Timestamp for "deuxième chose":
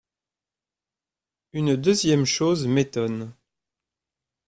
1.75-2.65